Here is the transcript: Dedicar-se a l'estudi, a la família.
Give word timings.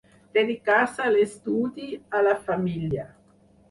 Dedicar-se 0.37 1.03
a 1.09 1.13
l'estudi, 1.17 1.87
a 2.21 2.25
la 2.31 2.37
família. 2.51 3.09